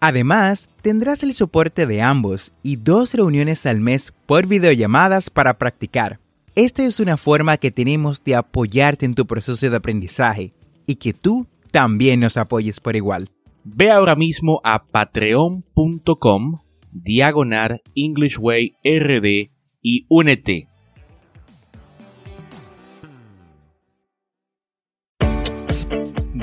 Además, 0.00 0.68
tendrás 0.82 1.22
el 1.22 1.32
soporte 1.34 1.86
de 1.86 2.02
ambos 2.02 2.52
y 2.62 2.76
dos 2.76 3.14
reuniones 3.14 3.66
al 3.66 3.80
mes 3.80 4.12
por 4.26 4.46
videollamadas 4.46 5.30
para 5.30 5.58
practicar. 5.58 6.20
Esta 6.54 6.84
es 6.84 7.00
una 7.00 7.16
forma 7.16 7.56
que 7.56 7.70
tenemos 7.70 8.22
de 8.24 8.34
apoyarte 8.34 9.04
en 9.06 9.14
tu 9.14 9.26
proceso 9.26 9.68
de 9.68 9.76
aprendizaje 9.76 10.54
y 10.86 10.96
que 10.96 11.12
tú 11.12 11.46
también 11.70 12.20
nos 12.20 12.36
apoyes 12.36 12.80
por 12.80 12.96
igual. 12.96 13.28
Ve 13.64 13.90
ahora 13.90 14.14
mismo 14.14 14.60
a 14.64 14.86
patreon.com 14.86 16.58
diagonal 16.92 17.82
English 17.94 18.38
Way 18.38 18.76
RD 18.84 19.50
y 19.82 20.06
únete. 20.08 20.68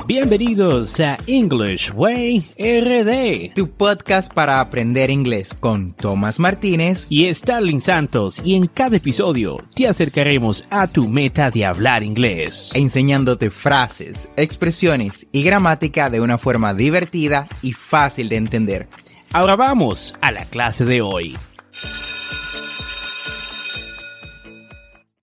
Bienvenidos 0.06 1.00
a 1.00 1.16
English 1.26 1.90
Way 1.94 2.40
RD. 2.58 3.54
Tu 3.54 3.70
podcast 3.70 4.30
para 4.34 4.60
aprender 4.60 5.08
inglés 5.08 5.54
con 5.54 5.94
Tomás 5.94 6.38
Martínez 6.38 7.06
y 7.08 7.32
Starling 7.32 7.80
Santos 7.80 8.38
y 8.44 8.54
en 8.54 8.66
cada 8.66 8.98
episodio 8.98 9.56
te 9.74 9.88
acercaremos 9.88 10.62
a 10.68 10.88
tu 10.88 11.08
meta 11.08 11.50
de 11.50 11.64
hablar 11.64 12.02
inglés. 12.02 12.70
enseñándote 12.74 13.50
frases, 13.50 14.28
expresiones 14.36 15.26
y 15.32 15.42
gramática 15.42 16.10
de 16.10 16.20
una 16.20 16.36
forma 16.36 16.74
divertida 16.74 17.46
y 17.62 17.72
fácil 17.72 18.28
de 18.28 18.36
entender. 18.36 18.88
Ahora 19.32 19.56
vamos 19.56 20.14
a 20.20 20.32
la 20.32 20.44
clase 20.44 20.84
de 20.84 21.00
hoy. 21.00 21.34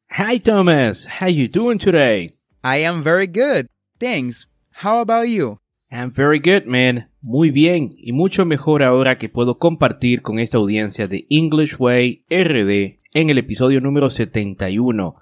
Hi 0.09 0.39
Thomas, 0.39 1.07
how 1.21 1.27
you 1.27 1.47
doing 1.47 1.77
today? 1.77 2.31
I 2.63 2.83
am 2.83 3.03
very 3.03 3.27
good. 3.27 3.67
Thanks. 3.99 4.50
How 4.83 4.99
about 4.99 5.27
you? 5.27 5.59
I'm 5.91 6.11
very 6.11 6.39
good, 6.39 6.65
man. 6.65 7.09
Muy 7.21 7.51
bien 7.51 7.89
y 7.97 8.13
mucho 8.13 8.45
mejor 8.45 8.81
ahora 8.81 9.17
que 9.17 9.29
puedo 9.29 9.59
compartir 9.59 10.21
con 10.21 10.39
esta 10.39 10.57
audiencia 10.57 11.07
de 11.07 11.27
English 11.29 11.75
Way 11.77 12.25
RD 12.29 12.99
en 13.13 13.29
el 13.29 13.37
episodio 13.37 13.81
número 13.81 14.09
71 14.09 15.15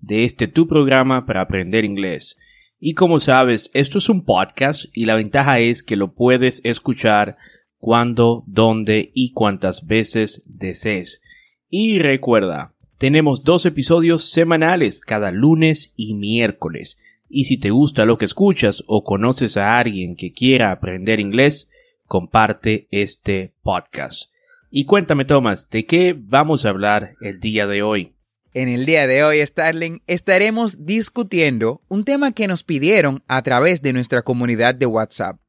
de 0.00 0.24
este 0.24 0.48
tu 0.48 0.66
programa 0.66 1.26
para 1.26 1.42
aprender 1.42 1.84
inglés. 1.84 2.38
Y 2.80 2.94
como 2.94 3.18
sabes, 3.18 3.70
esto 3.74 3.98
es 3.98 4.08
un 4.08 4.24
podcast 4.24 4.86
y 4.92 5.04
la 5.04 5.14
ventaja 5.14 5.58
es 5.60 5.82
que 5.82 5.96
lo 5.96 6.14
puedes 6.14 6.60
escuchar 6.64 7.36
cuando, 7.78 8.44
dónde 8.46 9.10
y 9.14 9.32
cuántas 9.32 9.86
veces 9.86 10.42
desees. 10.46 11.22
Y 11.68 11.98
recuerda, 11.98 12.74
tenemos 12.98 13.44
dos 13.44 13.66
episodios 13.66 14.30
semanales 14.30 15.00
cada 15.00 15.30
lunes 15.30 15.92
y 15.96 16.14
miércoles. 16.14 16.98
Y 17.28 17.44
si 17.44 17.58
te 17.58 17.70
gusta 17.70 18.04
lo 18.04 18.18
que 18.18 18.24
escuchas 18.24 18.84
o 18.86 19.04
conoces 19.04 19.56
a 19.56 19.78
alguien 19.78 20.16
que 20.16 20.32
quiera 20.32 20.70
aprender 20.70 21.20
inglés, 21.20 21.68
comparte 22.06 22.88
este 22.90 23.54
podcast. 23.62 24.30
Y 24.70 24.86
cuéntame, 24.86 25.24
Thomas, 25.24 25.68
¿de 25.70 25.86
qué 25.86 26.16
vamos 26.18 26.64
a 26.64 26.70
hablar 26.70 27.14
el 27.20 27.40
día 27.40 27.66
de 27.66 27.82
hoy? 27.82 28.14
En 28.54 28.68
el 28.68 28.86
día 28.86 29.06
de 29.06 29.24
hoy, 29.24 29.44
Starling, 29.44 30.02
estaremos 30.06 30.84
discutiendo 30.84 31.82
un 31.88 32.04
tema 32.04 32.32
que 32.32 32.46
nos 32.46 32.62
pidieron 32.62 33.22
a 33.26 33.42
través 33.42 33.82
de 33.82 33.92
nuestra 33.92 34.22
comunidad 34.22 34.76
de 34.76 34.86
WhatsApp, 34.86 35.40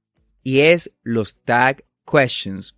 y 0.42 0.62
es 0.62 0.92
los 1.04 1.42
tag 1.44 1.86
questions. 2.12 2.76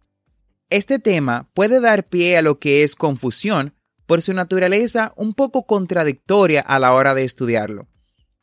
Este 0.70 1.00
tema 1.00 1.50
puede 1.54 1.80
dar 1.80 2.08
pie 2.08 2.38
a 2.38 2.42
lo 2.42 2.60
que 2.60 2.84
es 2.84 2.96
confusión 2.96 3.74
por 4.06 4.22
su 4.22 4.34
naturaleza 4.34 5.14
un 5.16 5.34
poco 5.34 5.66
contradictoria 5.66 6.62
a 6.62 6.78
la 6.80 6.94
hora 6.94 7.14
de 7.14 7.24
estudiarlo. 7.24 7.88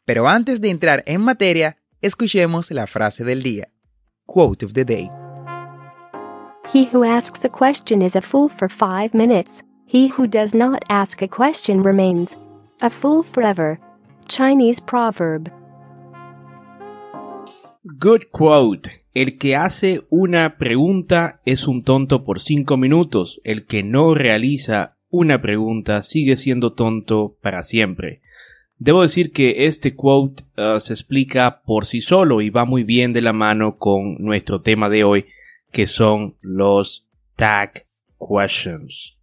Pero 0.04 0.28
antes 0.28 0.60
de 0.60 0.70
entrar 0.70 1.02
en 1.06 1.22
materia, 1.22 1.78
escuchemos 2.00 2.70
la 2.70 2.86
frase 2.86 3.24
del 3.24 3.42
día. 3.42 3.68
Quote 4.26 4.66
of 4.66 4.72
the 4.72 4.84
day. 4.84 5.08
He 6.72 6.88
who 6.92 7.04
asks 7.04 7.44
a 7.44 7.48
question 7.48 8.02
is 8.02 8.16
a 8.16 8.22
fool 8.22 8.48
for 8.48 8.68
five 8.68 9.14
minutes. 9.14 9.62
He 9.86 10.08
who 10.08 10.26
does 10.26 10.54
not 10.54 10.82
ask 10.88 11.22
a 11.22 11.28
question 11.28 11.82
remains 11.82 12.38
a 12.80 12.90
fool 12.90 13.22
forever. 13.22 13.78
Chinese 14.26 14.80
proverb. 14.80 15.50
Good 17.84 18.30
quote. 18.32 18.90
El 19.14 19.38
que 19.38 19.56
hace 19.56 20.02
una 20.10 20.56
pregunta 20.56 21.40
es 21.44 21.68
un 21.68 21.82
tonto 21.82 22.24
por 22.24 22.40
cinco 22.40 22.76
minutos. 22.76 23.40
El 23.44 23.66
que 23.66 23.82
no 23.82 24.14
realiza 24.14 24.96
una 25.10 25.40
pregunta 25.40 26.02
sigue 26.02 26.36
siendo 26.36 26.72
tonto 26.72 27.36
para 27.40 27.62
siempre. 27.62 28.22
Debo 28.78 29.02
decir 29.02 29.32
que 29.32 29.66
este 29.66 29.94
quote 29.94 30.44
uh, 30.56 30.80
se 30.80 30.92
explica 30.92 31.62
por 31.62 31.86
sí 31.86 32.00
solo 32.00 32.40
y 32.40 32.50
va 32.50 32.64
muy 32.64 32.82
bien 32.82 33.12
de 33.12 33.22
la 33.22 33.32
mano 33.32 33.78
con 33.78 34.16
nuestro 34.18 34.60
tema 34.60 34.88
de 34.88 35.04
hoy, 35.04 35.26
que 35.70 35.86
son 35.86 36.36
los 36.40 37.06
tag 37.36 37.86
questions. 38.18 39.16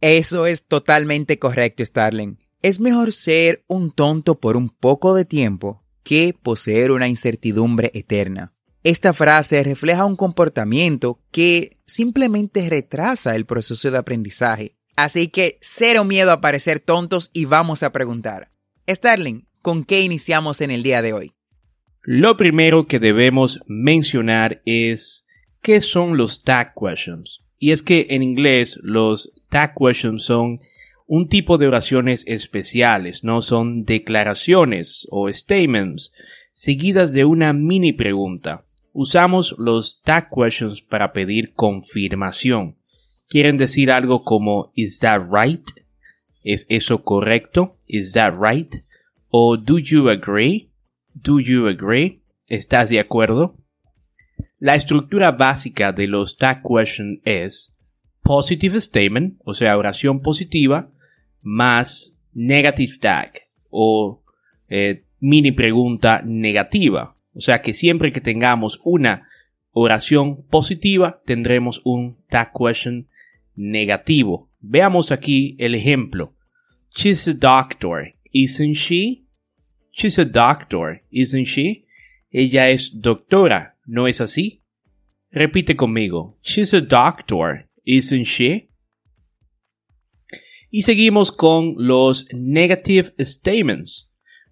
Eso 0.00 0.46
es 0.46 0.64
totalmente 0.64 1.38
correcto, 1.38 1.84
Starling. 1.84 2.38
Es 2.62 2.80
mejor 2.80 3.12
ser 3.12 3.64
un 3.66 3.92
tonto 3.92 4.38
por 4.38 4.56
un 4.56 4.68
poco 4.68 5.14
de 5.14 5.24
tiempo 5.24 5.84
que 6.02 6.34
poseer 6.40 6.90
una 6.90 7.08
incertidumbre 7.08 7.90
eterna. 7.94 8.54
Esta 8.84 9.12
frase 9.12 9.62
refleja 9.62 10.04
un 10.04 10.16
comportamiento 10.16 11.20
que 11.30 11.78
simplemente 11.86 12.68
retrasa 12.68 13.34
el 13.34 13.44
proceso 13.44 13.90
de 13.90 13.98
aprendizaje. 13.98 14.76
Así 14.96 15.28
que 15.28 15.58
cero 15.60 16.04
miedo 16.04 16.32
a 16.32 16.40
parecer 16.40 16.80
tontos 16.80 17.30
y 17.32 17.44
vamos 17.44 17.82
a 17.82 17.92
preguntar. 17.92 18.50
Starling, 18.88 19.46
¿con 19.60 19.84
qué 19.84 20.00
iniciamos 20.00 20.60
en 20.60 20.70
el 20.70 20.82
día 20.82 21.02
de 21.02 21.12
hoy? 21.12 21.32
Lo 22.02 22.36
primero 22.36 22.86
que 22.86 22.98
debemos 22.98 23.60
mencionar 23.66 24.62
es 24.64 25.26
qué 25.60 25.80
son 25.80 26.16
los 26.16 26.42
tag 26.42 26.72
questions. 26.74 27.44
Y 27.58 27.72
es 27.72 27.82
que 27.82 28.06
en 28.10 28.22
inglés 28.22 28.78
los 28.82 29.32
tag 29.50 29.74
questions 29.74 30.24
son 30.24 30.60
un 31.06 31.26
tipo 31.26 31.58
de 31.58 31.66
oraciones 31.66 32.24
especiales, 32.26 33.24
no 33.24 33.42
son 33.42 33.84
declaraciones 33.84 35.06
o 35.10 35.32
statements 35.32 36.12
seguidas 36.52 37.12
de 37.12 37.24
una 37.24 37.52
mini 37.52 37.92
pregunta. 37.92 38.64
Usamos 38.92 39.54
los 39.58 40.00
tag 40.02 40.28
questions 40.34 40.82
para 40.82 41.12
pedir 41.12 41.52
confirmación. 41.54 42.76
Quieren 43.28 43.56
decir 43.56 43.90
algo 43.90 44.22
como 44.22 44.72
¿Is 44.74 44.98
that 45.00 45.22
right? 45.30 45.68
¿Es 46.48 46.64
eso 46.70 47.02
correcto? 47.04 47.76
¿Is 47.86 48.14
that 48.14 48.32
right? 48.40 48.76
O 49.28 49.58
¿Do 49.58 49.78
you 49.78 50.08
agree? 50.08 50.70
¿Do 51.12 51.40
you 51.40 51.68
agree? 51.68 52.22
¿Estás 52.46 52.88
de 52.88 52.98
acuerdo? 53.00 53.58
La 54.58 54.74
estructura 54.74 55.30
básica 55.30 55.92
de 55.92 56.06
los 56.06 56.38
tag 56.38 56.62
questions 56.62 57.20
es 57.26 57.76
positive 58.22 58.80
statement, 58.80 59.38
o 59.44 59.52
sea, 59.52 59.76
oración 59.76 60.22
positiva, 60.22 60.90
más 61.42 62.16
negative 62.32 62.94
tag, 62.98 63.42
o 63.68 64.24
eh, 64.70 65.04
mini 65.20 65.52
pregunta 65.52 66.22
negativa. 66.24 67.14
O 67.34 67.42
sea 67.42 67.60
que 67.60 67.74
siempre 67.74 68.10
que 68.10 68.22
tengamos 68.22 68.80
una 68.84 69.28
oración 69.72 70.46
positiva, 70.46 71.20
tendremos 71.26 71.82
un 71.84 72.16
tag 72.30 72.54
question 72.54 73.06
negativo. 73.54 74.48
Veamos 74.60 75.12
aquí 75.12 75.54
el 75.58 75.74
ejemplo. 75.74 76.32
She's 76.94 77.28
a 77.28 77.34
doctor, 77.34 78.14
isn't 78.32 78.74
she? 78.74 79.24
She's 79.92 80.18
a 80.18 80.24
doctor, 80.24 81.02
isn't 81.10 81.46
she? 81.46 81.86
Ella 82.30 82.68
es 82.70 82.90
doctora, 82.92 83.76
¿no 83.86 84.06
es 84.06 84.20
así? 84.20 84.62
Repite 85.30 85.76
conmigo. 85.76 86.36
She's 86.42 86.72
a 86.72 86.80
doctor, 86.80 87.68
isn't 87.84 88.26
she? 88.26 88.68
Y 90.70 90.82
seguimos 90.82 91.32
con 91.32 91.74
los 91.78 92.26
negative 92.32 93.14
statements. 93.18 94.08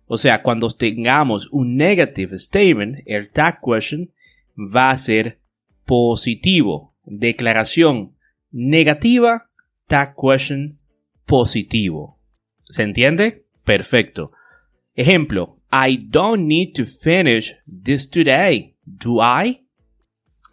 O 0.06 0.16
sea, 0.16 0.42
cuando 0.42 0.70
tengamos 0.70 1.48
un 1.50 1.76
negative 1.76 2.38
statement, 2.38 3.02
el 3.06 3.30
tag 3.30 3.60
question 3.60 4.12
va 4.56 4.90
a 4.90 4.98
ser 4.98 5.38
positivo. 5.84 6.94
Declaración 7.04 8.16
negativa, 8.50 9.50
tag 9.86 10.14
question 10.16 10.78
positivo. 11.26 12.15
¿Se 12.68 12.82
entiende? 12.82 13.46
Perfecto. 13.64 14.32
Ejemplo, 14.94 15.60
I 15.72 15.96
don't 15.96 16.46
need 16.46 16.72
to 16.74 16.84
finish 16.84 17.54
this 17.66 18.08
today. 18.08 18.76
Do 18.84 19.20
I? 19.20 19.66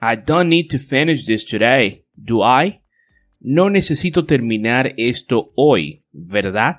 I 0.02 0.18
don't 0.18 0.50
need 0.50 0.70
to 0.72 0.80
finish 0.80 1.26
this 1.26 1.46
today. 1.46 2.06
Do 2.16 2.44
I? 2.44 2.82
No 3.40 3.70
necesito 3.70 4.26
terminar 4.26 4.94
esto 4.98 5.52
hoy, 5.56 6.04
¿verdad? 6.12 6.78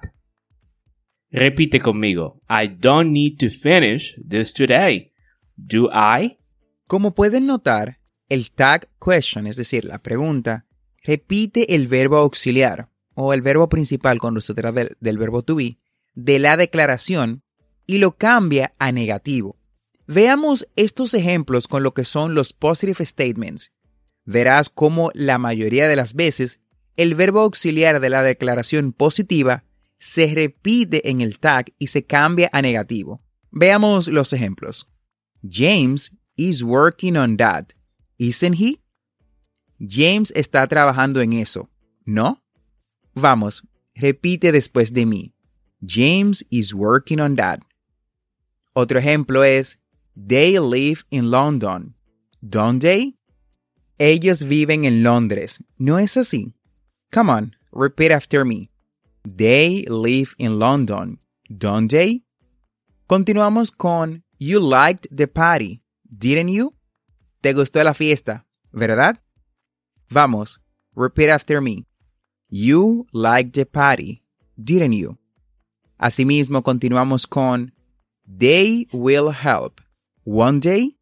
Repite 1.30 1.80
conmigo. 1.80 2.40
I 2.48 2.68
don't 2.68 3.12
need 3.12 3.38
to 3.38 3.48
finish 3.48 4.14
this 4.16 4.52
today. 4.52 5.12
Do 5.56 5.90
I? 5.92 6.38
Como 6.86 7.14
pueden 7.14 7.46
notar, 7.46 7.98
el 8.28 8.50
tag 8.50 8.88
question, 9.04 9.46
es 9.46 9.56
decir, 9.56 9.84
la 9.84 9.98
pregunta, 9.98 10.66
repite 11.02 11.74
el 11.74 11.88
verbo 11.88 12.18
auxiliar 12.18 12.88
o 13.14 13.32
el 13.32 13.42
verbo 13.42 13.68
principal 13.68 14.18
cuando 14.18 14.40
se 14.40 14.54
trata 14.54 14.72
del, 14.72 14.96
del 15.00 15.18
verbo 15.18 15.42
to 15.42 15.56
be 15.56 15.78
de 16.14 16.38
la 16.38 16.56
declaración 16.56 17.42
y 17.86 17.98
lo 17.98 18.16
cambia 18.16 18.72
a 18.78 18.92
negativo. 18.92 19.56
Veamos 20.06 20.68
estos 20.76 21.14
ejemplos 21.14 21.68
con 21.68 21.82
lo 21.82 21.94
que 21.94 22.04
son 22.04 22.34
los 22.34 22.52
positive 22.52 23.04
statements. 23.04 23.72
Verás 24.24 24.70
cómo 24.70 25.10
la 25.14 25.38
mayoría 25.38 25.88
de 25.88 25.96
las 25.96 26.14
veces 26.14 26.60
el 26.96 27.14
verbo 27.14 27.40
auxiliar 27.40 28.00
de 28.00 28.10
la 28.10 28.22
declaración 28.22 28.92
positiva 28.92 29.64
se 29.98 30.32
repite 30.34 31.10
en 31.10 31.20
el 31.20 31.38
tag 31.38 31.72
y 31.78 31.88
se 31.88 32.04
cambia 32.04 32.50
a 32.52 32.62
negativo. 32.62 33.22
Veamos 33.50 34.08
los 34.08 34.32
ejemplos. 34.32 34.88
James 35.42 36.12
is 36.36 36.62
working 36.62 37.16
on 37.16 37.36
that, 37.36 37.70
isn't 38.18 38.56
he? 38.60 38.80
James 39.78 40.32
está 40.36 40.66
trabajando 40.66 41.20
en 41.20 41.32
eso, 41.32 41.70
¿no? 42.04 42.43
Vamos, 43.14 43.62
repite 43.94 44.52
después 44.52 44.92
de 44.92 45.06
mí. 45.06 45.34
James 45.86 46.44
is 46.50 46.74
working 46.74 47.20
on 47.20 47.36
that. 47.36 47.60
Otro 48.74 48.98
ejemplo 48.98 49.44
es 49.44 49.78
They 50.16 50.58
live 50.58 51.04
in 51.10 51.30
London. 51.30 51.94
Don't 52.40 52.80
they? 52.80 53.16
Ellos 53.98 54.42
viven 54.42 54.84
en 54.84 55.02
Londres. 55.02 55.62
¿No 55.78 55.98
es 55.98 56.16
así? 56.16 56.54
Come 57.12 57.30
on, 57.30 57.56
repeat 57.72 58.10
after 58.10 58.44
me. 58.44 58.70
They 59.24 59.84
live 59.88 60.34
in 60.38 60.58
London. 60.58 61.20
Don't 61.48 61.90
they? 61.90 62.24
Continuamos 63.06 63.70
con 63.70 64.24
You 64.38 64.60
liked 64.60 65.06
the 65.10 65.28
party, 65.28 65.80
didn't 66.04 66.48
you? 66.48 66.74
¿Te 67.40 67.52
gustó 67.52 67.82
la 67.84 67.94
fiesta, 67.94 68.46
verdad? 68.72 69.20
Vamos, 70.10 70.60
repeat 70.96 71.30
after 71.30 71.60
me. 71.60 71.86
You 72.56 73.08
liked 73.12 73.54
the 73.54 73.66
party, 73.66 74.22
didn't 74.56 74.92
you? 74.92 75.18
Asimismo, 75.98 76.62
continuamos 76.62 77.28
con 77.28 77.72
They 78.28 78.86
will 78.92 79.30
help. 79.30 79.80
One 80.22 80.60
day, 80.60 80.96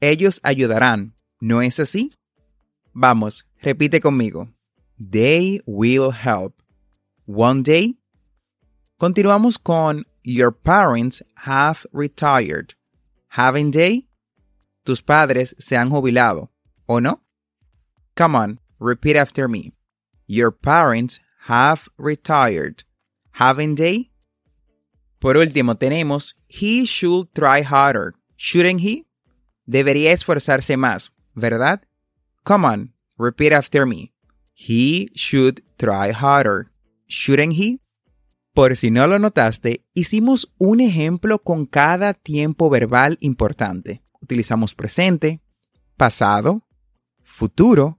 ellos 0.00 0.40
ayudarán. 0.42 1.12
¿No 1.40 1.60
es 1.60 1.78
así? 1.78 2.10
Vamos, 2.92 3.44
repite 3.62 4.00
conmigo. 4.00 4.48
They 4.98 5.60
will 5.64 6.10
help. 6.10 6.60
One 7.24 7.62
day. 7.62 7.94
Continuamos 8.98 9.62
con 9.62 10.04
Your 10.24 10.50
parents 10.50 11.22
have 11.46 11.86
retired. 11.92 12.74
Haven't 13.28 13.74
they? 13.74 14.08
Tus 14.84 15.02
padres 15.02 15.54
se 15.56 15.76
han 15.76 15.90
jubilado, 15.90 16.50
¿o 16.86 16.98
no? 16.98 17.20
Come 18.16 18.34
on, 18.34 18.60
repeat 18.80 19.14
after 19.14 19.46
me. 19.46 19.72
Your 20.26 20.50
parents 20.50 21.20
have 21.46 21.88
retired. 21.98 22.84
Haven't 23.32 23.76
they? 23.76 24.10
Por 25.18 25.36
último, 25.36 25.76
tenemos 25.76 26.34
He 26.46 26.84
should 26.86 27.28
try 27.34 27.62
harder. 27.62 28.14
Shouldn't 28.36 28.80
he? 28.80 29.06
Debería 29.66 30.12
esforzarse 30.12 30.76
más, 30.76 31.12
¿verdad? 31.34 31.82
Come 32.44 32.66
on, 32.66 32.92
repeat 33.18 33.52
after 33.52 33.86
me. 33.86 34.12
He 34.52 35.10
should 35.14 35.62
try 35.78 36.12
harder. 36.12 36.70
Shouldn't 37.08 37.54
he? 37.54 37.80
Por 38.54 38.76
si 38.76 38.90
no 38.90 39.06
lo 39.06 39.18
notaste, 39.18 39.84
hicimos 39.94 40.52
un 40.58 40.80
ejemplo 40.80 41.40
con 41.40 41.66
cada 41.66 42.14
tiempo 42.14 42.70
verbal 42.70 43.18
importante. 43.20 44.04
Utilizamos 44.20 44.74
presente, 44.74 45.40
pasado, 45.96 46.62
futuro, 47.24 47.98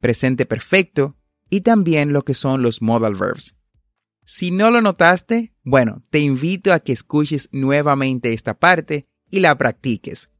presente 0.00 0.46
perfecto 0.46 1.16
y 1.50 1.60
también 1.60 2.12
lo 2.12 2.22
que 2.22 2.34
son 2.34 2.62
los 2.62 2.82
modal 2.82 3.14
verbs. 3.14 3.56
Si 4.24 4.50
no 4.50 4.70
lo 4.70 4.82
notaste, 4.82 5.52
bueno, 5.62 6.02
te 6.10 6.18
invito 6.18 6.72
a 6.72 6.80
que 6.80 6.92
escuches 6.92 7.48
nuevamente 7.52 8.32
esta 8.32 8.54
parte 8.54 9.06
y 9.30 9.40
la 9.40 9.56
practiques. 9.56 10.32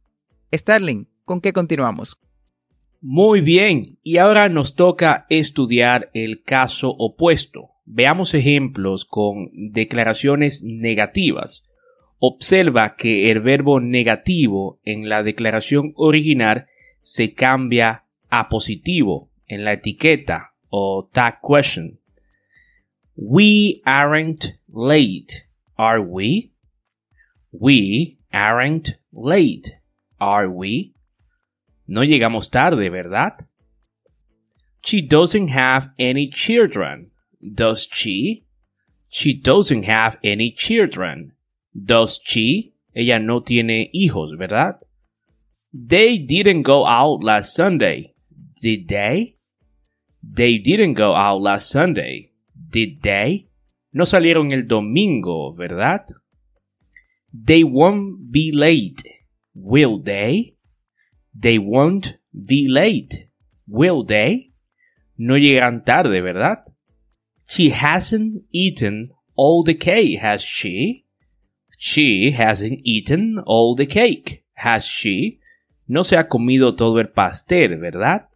Starling, 0.52 1.08
¿con 1.24 1.40
qué 1.40 1.52
continuamos? 1.52 2.18
Muy 3.00 3.42
bien, 3.42 3.98
y 4.02 4.16
ahora 4.16 4.48
nos 4.48 4.74
toca 4.74 5.26
estudiar 5.28 6.10
el 6.14 6.42
caso 6.42 6.90
opuesto. 6.90 7.70
Veamos 7.84 8.34
ejemplos 8.34 9.04
con 9.04 9.50
declaraciones 9.52 10.62
negativas. 10.64 11.62
Observa 12.18 12.96
que 12.96 13.30
el 13.30 13.40
verbo 13.40 13.78
negativo 13.78 14.80
en 14.82 15.08
la 15.08 15.22
declaración 15.22 15.92
original 15.94 16.66
se 17.02 17.34
cambia 17.34 18.06
a 18.30 18.48
positivo 18.48 19.30
en 19.46 19.64
la 19.64 19.74
etiqueta 19.74 20.55
o 20.76 21.08
tag 21.12 21.40
question. 21.42 21.98
We 23.16 23.82
aren't 23.86 24.52
late, 24.68 25.46
are 25.78 26.02
we? 26.02 26.52
We 27.50 28.18
aren't 28.32 28.96
late, 29.12 29.72
are 30.20 30.50
we? 30.50 30.94
No 31.88 32.02
llegamos 32.02 32.50
tarde, 32.50 32.90
¿verdad? 32.90 33.46
She 34.84 35.00
doesn't 35.00 35.48
have 35.48 35.88
any 35.98 36.28
children, 36.28 37.10
does 37.40 37.88
she? 37.90 38.44
She 39.08 39.32
doesn't 39.32 39.84
have 39.84 40.18
any 40.22 40.50
children, 40.50 41.32
does 41.72 42.20
she? 42.22 42.74
Ella 42.94 43.18
no 43.18 43.40
tiene 43.40 43.90
hijos, 43.94 44.32
¿verdad? 44.36 44.74
They 45.72 46.18
didn't 46.18 46.62
go 46.62 46.84
out 46.84 47.24
last 47.24 47.54
Sunday, 47.54 48.14
did 48.60 48.88
they? 48.88 49.35
They 50.34 50.58
didn't 50.58 50.94
go 50.94 51.14
out 51.14 51.40
last 51.40 51.68
Sunday, 51.70 52.32
did 52.70 53.02
they? 53.02 53.48
No 53.92 54.04
salieron 54.04 54.52
el 54.52 54.66
domingo, 54.66 55.54
¿verdad? 55.54 56.06
They 57.32 57.64
won't 57.64 58.30
be 58.30 58.50
late, 58.52 59.02
will 59.54 60.02
they? 60.02 60.56
They 61.34 61.58
won't 61.58 62.18
be 62.32 62.66
late, 62.68 63.30
will 63.66 64.04
they? 64.04 64.52
No 65.18 65.36
llegan 65.36 65.84
tarde, 65.84 66.20
¿verdad? 66.20 66.64
She 67.48 67.70
hasn't 67.70 68.42
eaten 68.52 69.10
all 69.36 69.62
the 69.62 69.74
cake, 69.74 70.18
has 70.18 70.42
she? 70.42 71.06
She 71.78 72.32
hasn't 72.32 72.80
eaten 72.84 73.38
all 73.46 73.74
the 73.76 73.86
cake, 73.86 74.44
has 74.54 74.84
she? 74.84 75.40
No 75.86 76.02
se 76.02 76.16
ha 76.16 76.28
comido 76.28 76.74
todo 76.74 76.98
el 76.98 77.10
pastel, 77.10 77.78
¿verdad? 77.78 78.28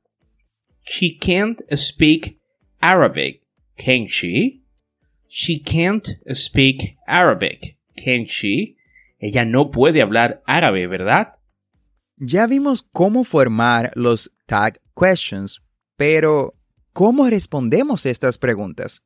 She 0.92 1.16
can't 1.16 1.62
speak 1.76 2.40
Arabic, 2.80 3.42
can 3.76 4.08
she? 4.08 4.64
She 5.28 5.60
can't 5.60 6.04
speak 6.34 6.96
Arabic, 7.06 7.78
can 7.96 8.26
she? 8.26 8.76
Ella 9.20 9.44
no 9.44 9.70
puede 9.70 10.02
hablar 10.02 10.42
árabe, 10.48 10.88
¿verdad? 10.88 11.36
Ya 12.16 12.48
vimos 12.48 12.82
cómo 12.82 13.22
formar 13.22 13.92
los 13.94 14.32
tag 14.46 14.80
questions, 14.96 15.62
pero 15.96 16.56
¿cómo 16.92 17.30
respondemos 17.30 18.04
estas 18.04 18.36
preguntas? 18.36 19.04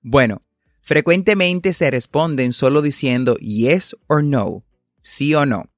Bueno, 0.00 0.42
frecuentemente 0.82 1.74
se 1.74 1.90
responden 1.90 2.52
solo 2.52 2.80
diciendo 2.80 3.34
yes 3.38 3.96
or 4.06 4.22
no, 4.22 4.64
sí 5.02 5.34
o 5.34 5.46
no. 5.46 5.68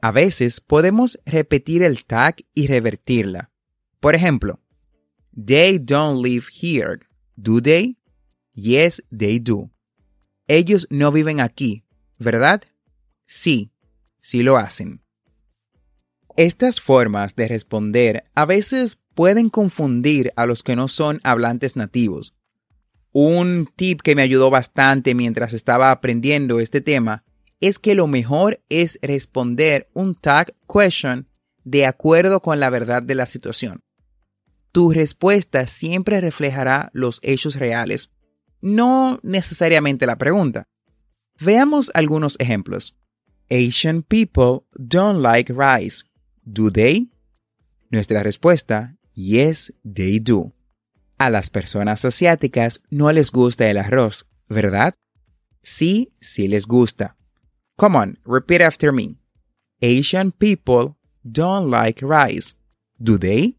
A 0.00 0.10
veces 0.10 0.60
podemos 0.60 1.20
repetir 1.24 1.84
el 1.84 2.04
tag 2.04 2.38
y 2.52 2.66
revertirla. 2.66 3.52
Por 4.00 4.16
ejemplo, 4.16 4.58
They 5.40 5.78
don't 5.78 6.20
live 6.20 6.48
here, 6.52 6.98
do 7.36 7.60
they? 7.60 7.96
Yes, 8.54 9.00
they 9.16 9.38
do. 9.38 9.70
Ellos 10.48 10.88
no 10.90 11.12
viven 11.12 11.38
aquí, 11.38 11.84
¿verdad? 12.18 12.62
Sí, 13.24 13.70
sí 14.20 14.42
lo 14.42 14.56
hacen. 14.56 15.00
Estas 16.36 16.80
formas 16.80 17.36
de 17.36 17.46
responder 17.46 18.24
a 18.34 18.46
veces 18.46 18.98
pueden 19.14 19.48
confundir 19.48 20.32
a 20.34 20.44
los 20.44 20.64
que 20.64 20.74
no 20.74 20.88
son 20.88 21.20
hablantes 21.22 21.76
nativos. 21.76 22.34
Un 23.12 23.68
tip 23.76 24.00
que 24.00 24.16
me 24.16 24.22
ayudó 24.22 24.50
bastante 24.50 25.14
mientras 25.14 25.52
estaba 25.52 25.92
aprendiendo 25.92 26.58
este 26.58 26.80
tema 26.80 27.22
es 27.60 27.78
que 27.78 27.94
lo 27.94 28.08
mejor 28.08 28.60
es 28.68 28.98
responder 29.02 29.88
un 29.94 30.16
tag 30.16 30.54
question 30.68 31.28
de 31.62 31.86
acuerdo 31.86 32.40
con 32.40 32.58
la 32.58 32.70
verdad 32.70 33.02
de 33.04 33.14
la 33.14 33.26
situación. 33.26 33.84
Tu 34.72 34.92
respuesta 34.92 35.66
siempre 35.66 36.20
reflejará 36.20 36.90
los 36.92 37.20
hechos 37.22 37.56
reales, 37.56 38.10
no 38.60 39.18
necesariamente 39.22 40.06
la 40.06 40.16
pregunta. 40.16 40.64
Veamos 41.40 41.90
algunos 41.94 42.36
ejemplos. 42.38 42.96
Asian 43.50 44.02
people 44.02 44.66
don't 44.72 45.22
like 45.22 45.52
rice. 45.52 46.04
Do 46.44 46.70
they? 46.70 47.10
Nuestra 47.90 48.22
respuesta, 48.22 48.96
yes, 49.14 49.72
they 49.84 50.18
do. 50.18 50.52
A 51.18 51.30
las 51.30 51.50
personas 51.50 52.04
asiáticas 52.04 52.82
no 52.90 53.10
les 53.12 53.32
gusta 53.32 53.68
el 53.70 53.78
arroz, 53.78 54.26
¿verdad? 54.48 54.94
Sí, 55.62 56.12
sí 56.20 56.48
les 56.48 56.66
gusta. 56.66 57.16
Come 57.76 57.98
on, 57.98 58.18
repeat 58.24 58.60
after 58.60 58.92
me. 58.92 59.16
Asian 59.80 60.32
people 60.32 60.96
don't 61.22 61.70
like 61.70 62.04
rice. 62.04 62.54
Do 62.98 63.18
they? 63.18 63.57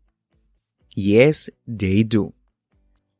Yes, 1.01 1.49
they 1.65 2.03
do. 2.03 2.33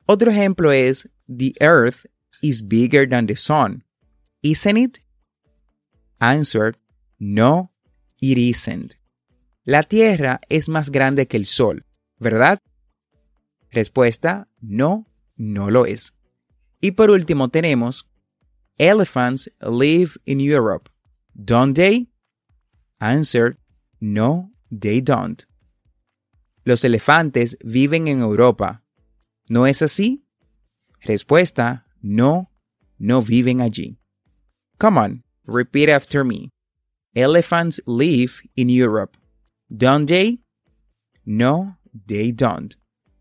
Otro 0.05 0.31
ejemplo 0.31 0.71
es 0.71 1.07
The 1.29 1.53
earth 1.61 2.05
is 2.41 2.61
bigger 2.61 3.07
than 3.07 3.27
the 3.27 3.35
sun. 3.37 3.83
Isn't 4.43 4.77
it? 4.77 4.99
Answer: 6.19 6.75
No, 7.19 7.71
it 8.21 8.37
isn't. 8.37 8.97
La 9.65 9.83
Tierra 9.83 10.41
es 10.49 10.67
más 10.67 10.89
grande 10.89 11.27
que 11.27 11.37
el 11.37 11.45
Sol, 11.45 11.85
¿verdad? 12.19 12.59
Respuesta: 13.71 14.47
No, 14.59 15.05
no 15.37 15.69
lo 15.69 15.85
es. 15.85 16.13
Y 16.81 16.91
por 16.91 17.11
último 17.11 17.47
tenemos 17.47 18.05
Elephants 18.77 19.49
live 19.61 20.17
in 20.25 20.41
Europe. 20.41 20.89
Don't 21.33 21.75
they? 21.75 22.09
Answer: 22.99 23.55
No, 24.01 24.51
they 24.69 25.01
don't. 25.01 25.48
Los 26.69 26.85
elefantes 26.85 27.57
viven 27.63 28.07
en 28.07 28.19
Europa. 28.19 28.83
¿No 29.47 29.65
es 29.65 29.81
así? 29.81 30.27
Respuesta: 31.01 31.87
No, 31.99 32.51
no 32.99 33.23
viven 33.23 33.59
allí. 33.59 33.97
Come 34.77 34.99
on, 34.99 35.23
repeat 35.45 35.89
after 35.89 36.23
me. 36.23 36.51
Elephants 37.15 37.81
live 37.87 38.33
in 38.53 38.69
Europe. 38.69 39.17
Don't 39.67 40.07
they? 40.07 40.43
No, 41.25 41.79
they 42.05 42.31
don't. 42.33 42.75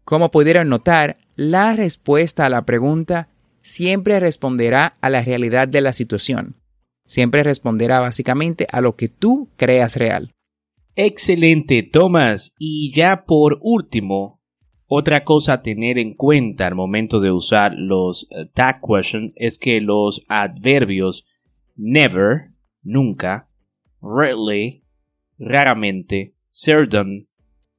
Como 0.05 0.31
pudieron 0.31 0.69
notar, 0.69 1.17
la 1.35 1.75
respuesta 1.75 2.45
a 2.45 2.51
la 2.51 2.67
pregunta 2.67 3.31
siempre 3.63 4.21
responderá 4.21 4.99
a 5.01 5.09
la 5.09 5.23
realidad 5.23 5.69
de 5.69 5.81
la 5.81 5.95
situación. 5.95 6.61
Siempre 7.07 7.43
responderá 7.43 8.01
básicamente 8.01 8.67
a 8.71 8.83
lo 8.83 8.95
que 8.95 9.09
tú 9.09 9.49
creas 9.57 9.97
real. 9.97 10.35
Excelente, 11.01 11.85
Thomas. 11.85 12.57
Y 12.59 12.93
ya 12.93 13.25
por 13.25 13.61
último, 13.63 14.43
otra 14.87 15.23
cosa 15.23 15.53
a 15.53 15.63
tener 15.63 15.97
en 15.97 16.15
cuenta 16.15 16.67
al 16.67 16.75
momento 16.75 17.21
de 17.21 17.31
usar 17.31 17.77
los 17.77 18.27
eh, 18.33 18.47
tag 18.53 18.81
questions 18.81 19.33
es 19.37 19.61
que 19.61 19.81
los 19.81 20.25
adverbios 20.27 21.25
never, 21.77 22.51
nunca, 22.83 23.49
rarely, 24.03 24.83
raramente, 25.39 26.35
certain, 26.51 27.29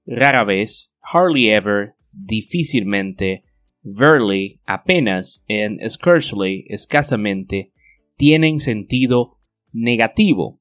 rara 0.06 0.46
vez, 0.46 0.94
hardly 1.02 1.50
ever, 1.50 1.96
difícilmente, 2.14 3.44
verily, 3.84 4.62
apenas, 4.66 5.44
and 5.50 5.82
scarcely, 5.90 6.66
escasamente, 6.70 7.74
tienen 8.16 8.62
sentido 8.62 9.40
negativo. 9.74 10.59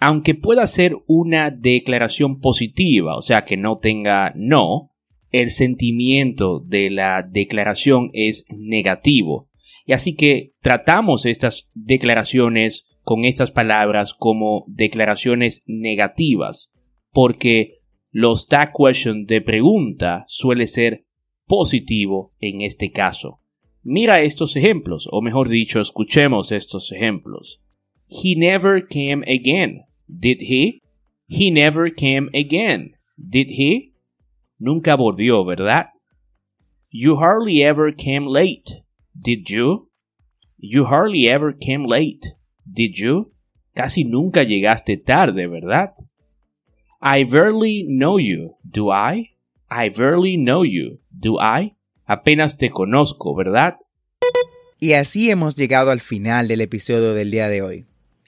Aunque 0.00 0.34
pueda 0.34 0.66
ser 0.66 0.96
una 1.06 1.50
declaración 1.50 2.40
positiva, 2.40 3.16
o 3.16 3.22
sea 3.22 3.44
que 3.44 3.56
no 3.56 3.78
tenga 3.78 4.32
no, 4.34 4.92
el 5.30 5.50
sentimiento 5.50 6.60
de 6.60 6.90
la 6.90 7.22
declaración 7.22 8.10
es 8.12 8.44
negativo. 8.50 9.48
Y 9.86 9.92
así 9.92 10.14
que 10.14 10.52
tratamos 10.60 11.26
estas 11.26 11.70
declaraciones 11.74 12.88
con 13.02 13.24
estas 13.24 13.50
palabras 13.50 14.14
como 14.14 14.64
declaraciones 14.68 15.64
negativas, 15.66 16.70
porque 17.10 17.80
los 18.10 18.46
tag 18.46 18.72
question 18.76 19.24
de 19.26 19.40
pregunta 19.40 20.24
suele 20.28 20.66
ser 20.66 21.06
positivo 21.46 22.34
en 22.38 22.60
este 22.60 22.90
caso. 22.90 23.40
Mira 23.82 24.20
estos 24.20 24.54
ejemplos, 24.54 25.08
o 25.10 25.22
mejor 25.22 25.48
dicho, 25.48 25.80
escuchemos 25.80 26.52
estos 26.52 26.92
ejemplos. 26.92 27.61
He 28.12 28.34
never 28.34 28.82
came 28.82 29.24
again, 29.26 29.84
did 30.06 30.42
he? 30.42 30.82
He 31.28 31.50
never 31.50 31.88
came 31.88 32.28
again, 32.34 32.90
did 33.16 33.48
he? 33.48 33.94
Nunca 34.60 34.96
volvió, 34.96 35.46
¿verdad? 35.46 35.86
You 36.90 37.16
hardly 37.16 37.62
ever 37.64 37.90
came 37.90 38.26
late, 38.26 38.82
did 39.18 39.48
you? 39.48 39.88
You 40.58 40.84
hardly 40.84 41.26
ever 41.26 41.52
came 41.52 41.86
late, 41.86 42.34
did 42.70 42.98
you? 42.98 43.32
Casi 43.74 44.04
nunca 44.04 44.42
llegaste 44.42 44.98
tarde, 44.98 45.46
¿verdad? 45.46 45.94
I 47.00 47.24
barely 47.24 47.86
know 47.88 48.18
you, 48.18 48.56
do 48.70 48.90
I? 48.90 49.30
I 49.70 49.88
barely 49.88 50.36
know 50.36 50.64
you, 50.64 50.98
do 51.18 51.38
I? 51.40 51.76
Apenas 52.06 52.58
te 52.58 52.68
conozco, 52.68 53.34
¿verdad? 53.34 53.76
Y 54.78 54.92
así 54.92 55.30
hemos 55.30 55.56
llegado 55.56 55.90
al 55.90 56.00
final 56.00 56.46
del 56.46 56.60
episodio 56.60 57.14
del 57.14 57.30
día 57.30 57.48
de 57.48 57.62
hoy. 57.62 57.86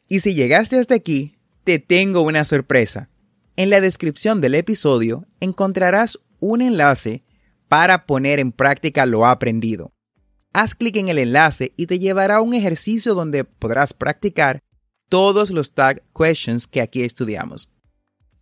Y 0.08 0.20
si 0.20 0.34
llegaste 0.34 0.78
hasta 0.78 0.94
aquí, 0.94 1.36
te 1.64 1.78
tengo 1.78 2.22
una 2.22 2.44
sorpresa. 2.44 3.08
En 3.56 3.70
la 3.70 3.80
descripción 3.80 4.40
del 4.40 4.54
episodio 4.54 5.26
encontrarás 5.40 6.18
un 6.40 6.60
enlace 6.60 7.22
para 7.68 8.06
poner 8.06 8.38
en 8.38 8.52
práctica 8.52 9.06
lo 9.06 9.26
aprendido. 9.26 9.92
Haz 10.52 10.74
clic 10.74 10.96
en 10.96 11.08
el 11.08 11.18
enlace 11.18 11.72
y 11.76 11.86
te 11.86 11.98
llevará 11.98 12.36
a 12.36 12.40
un 12.40 12.54
ejercicio 12.54 13.14
donde 13.14 13.44
podrás 13.44 13.92
practicar 13.92 14.62
todos 15.08 15.50
los 15.50 15.72
tag 15.72 16.02
questions 16.16 16.66
que 16.66 16.80
aquí 16.80 17.02
estudiamos. 17.02 17.70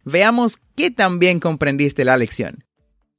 Veamos 0.04 0.58
qué 0.74 0.90
tan 0.90 1.18
bien 1.18 1.40
comprendiste 1.40 2.04
la 2.04 2.16
lección. 2.16 2.64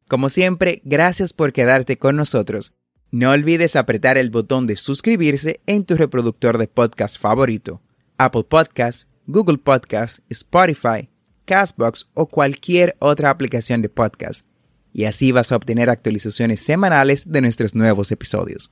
Como 0.08 0.30
siempre, 0.30 0.82
gracias 0.84 1.34
por 1.34 1.54
quedarte 1.54 1.98
con 1.98 2.16
nosotros. 2.16 2.74
No 3.10 3.32
olvides 3.32 3.76
apretar 3.76 4.18
el 4.18 4.32
botón 4.32 4.68
de 4.68 4.76
suscribirse 4.76 5.62
en 5.66 5.86
tu 5.86 5.96
reproductor 5.96 6.58
de 6.58 6.68
podcast 6.68 7.20
favorito, 7.20 7.82
Apple 8.18 8.44
Podcasts, 8.44 9.08
Google 9.26 9.58
Podcasts, 9.58 10.22
Spotify, 10.30 11.10
Castbox 11.46 12.10
o 12.14 12.28
cualquier 12.28 12.96
otra 13.00 13.30
aplicación 13.30 13.82
de 13.82 13.90
podcast. 13.90 14.46
Y 14.92 15.06
así 15.06 15.32
vas 15.32 15.52
a 15.52 15.56
obtener 15.56 15.90
actualizaciones 15.90 16.62
semanales 16.62 17.30
de 17.30 17.42
nuestros 17.42 17.76
nuevos 17.76 18.12
episodios. 18.12 18.72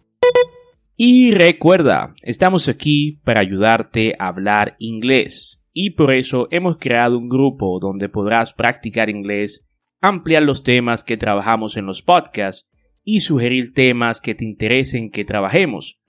Y 0.95 1.31
recuerda, 1.31 2.13
estamos 2.21 2.69
aquí 2.69 3.19
para 3.23 3.41
ayudarte 3.41 4.15
a 4.19 4.27
hablar 4.27 4.75
inglés. 4.79 5.63
Y 5.73 5.91
por 5.91 6.13
eso 6.13 6.47
hemos 6.51 6.77
creado 6.77 7.17
un 7.17 7.29
grupo 7.29 7.79
donde 7.79 8.09
podrás 8.09 8.53
practicar 8.53 9.09
inglés 9.09 9.65
ampliar 10.01 10.41
los 10.41 10.63
temas 10.63 11.03
que 11.03 11.15
trabajamos 11.15 11.77
en 11.77 11.85
los 11.85 12.01
podcasts 12.01 12.67
y 13.03 13.21
sugerir 13.21 13.73
temas 13.73 14.19
que 14.19 14.35
te 14.35 14.43
interesen 14.45 15.11
que 15.11 15.25
trabajemos. 15.25 16.00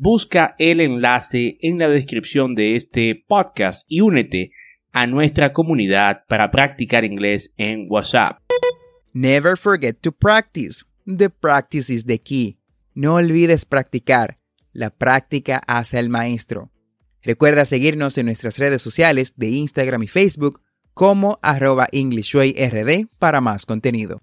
Busca 0.00 0.54
el 0.60 0.80
enlace 0.80 1.58
en 1.60 1.76
la 1.80 1.88
descripción 1.88 2.54
de 2.54 2.76
este 2.76 3.20
podcast 3.26 3.82
y 3.88 4.00
únete 4.00 4.52
a 4.92 5.08
nuestra 5.08 5.52
comunidad 5.52 6.22
para 6.28 6.52
practicar 6.52 7.04
inglés 7.04 7.52
en 7.56 7.88
WhatsApp. 7.90 8.38
Never 9.12 9.56
forget 9.56 9.98
to 10.02 10.12
practice. 10.12 10.84
The 11.04 11.30
practice 11.30 11.92
is 11.92 12.04
the 12.06 12.20
key. 12.20 12.60
No 12.94 13.14
olvides 13.16 13.64
practicar. 13.64 14.38
La 14.72 14.90
práctica 14.90 15.62
hace 15.66 15.98
al 15.98 16.10
maestro. 16.10 16.70
Recuerda 17.20 17.64
seguirnos 17.64 18.18
en 18.18 18.26
nuestras 18.26 18.56
redes 18.58 18.80
sociales 18.80 19.32
de 19.34 19.48
Instagram 19.48 20.04
y 20.04 20.06
Facebook 20.06 20.62
como 20.94 21.40
arroba 21.42 21.88
EnglishWayRD 21.90 23.08
para 23.18 23.40
más 23.40 23.66
contenido. 23.66 24.22